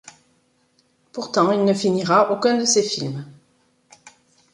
Pourtant 1.13 1.51
il 1.51 1.63
ne 1.63 1.75
finira 1.75 2.31
aucun 2.31 2.57
de 2.57 2.65
ses 2.65 2.81
films. 2.81 3.23